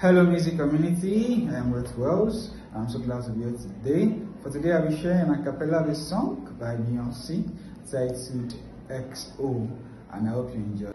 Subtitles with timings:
[0.00, 2.50] Hello music community, I am Wealthwess.
[2.72, 4.16] I'm so glad to be here today.
[4.44, 7.42] For today I'll be sharing a cappella of a song by Beyonce
[7.90, 8.54] titled
[8.88, 9.68] XO
[10.12, 10.92] and I hope you enjoy.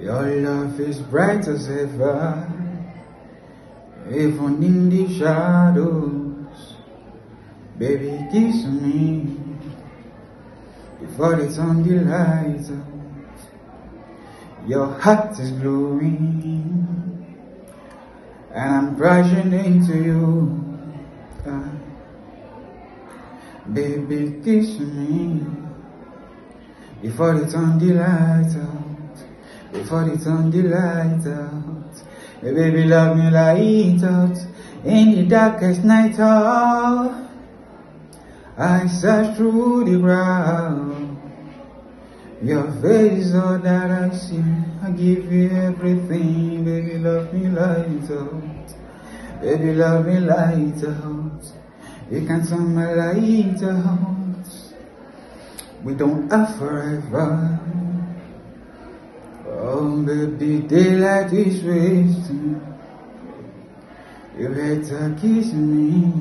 [0.00, 2.52] Your love is bright as ever,
[4.10, 6.74] even in the shadows.
[7.78, 9.38] Baby, kiss me
[11.00, 14.68] before they turn the lights out.
[14.68, 16.64] Your heart is glowing
[18.54, 20.60] and I'm crashing into you.
[21.44, 21.68] Uh,
[23.72, 25.44] baby, kiss me
[27.02, 29.72] before they turn the lights out.
[29.72, 32.08] Before they turn the lights out.
[32.40, 34.38] Hey, baby, love me light out
[34.84, 36.14] in the darkest night.
[36.18, 37.28] Oh,
[38.56, 40.63] I search through the ground.
[42.44, 44.44] Your face is all that I see.
[44.82, 46.98] I give you everything, baby.
[46.98, 49.40] Love me light out.
[49.40, 51.40] Baby, love me light out.
[52.10, 54.44] You can turn my light out.
[55.82, 57.60] We don't have forever.
[59.48, 62.60] Oh, baby, daylight is wasting.
[64.36, 66.12] You better kiss me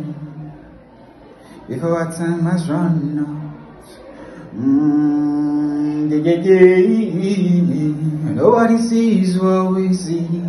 [1.68, 4.56] before our time has run out.
[4.56, 5.83] Mm.
[8.34, 10.42] Nobody sees what we see.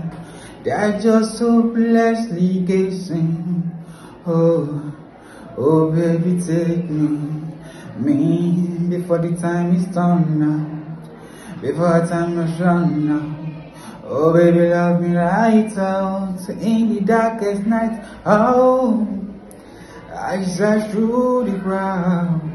[0.62, 3.72] They're just hopelessly guessing.
[4.25, 4.92] Oh,
[5.58, 7.19] oh, baby, take me,
[7.97, 10.64] me before the time is done now.
[11.61, 13.36] Before time is run now.
[14.05, 18.00] Oh, baby, love me right out in the darkest night.
[18.25, 19.08] Oh,
[20.14, 22.53] I search through the crowd.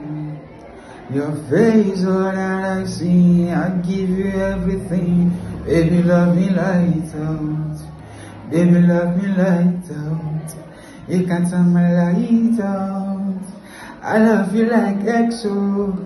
[1.11, 5.31] Your face, all that I see, I give you everything.
[5.65, 7.79] Baby, love me light out.
[8.51, 10.53] Baby, love me light out.
[11.07, 13.41] You can turn my light out.
[14.03, 15.97] I love you like XO.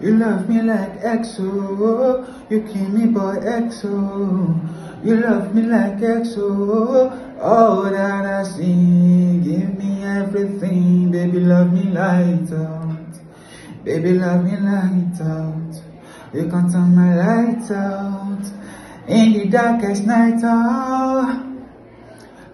[0.00, 2.50] You love me like XO.
[2.50, 5.04] You kill me, boy, XO.
[5.04, 7.38] You love me like XO.
[7.38, 11.10] All that I see, give me everything.
[11.10, 12.87] Baby, love me light out.
[13.88, 15.72] Baby, love me light out.
[16.34, 18.44] You can turn my light out.
[19.08, 21.42] In the darkest night hour,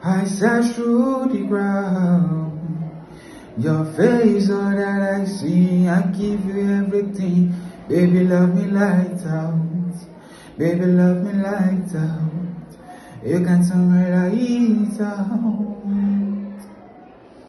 [0.00, 3.10] I search through the ground.
[3.58, 7.52] Your face, all that I see, I give you everything.
[7.88, 9.96] Baby, love me light out.
[10.56, 13.26] Baby, love me light out.
[13.26, 15.73] You can turn my light out.